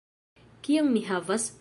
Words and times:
Kion 0.69 0.91
ni 0.97 1.05
havas? 1.13 1.49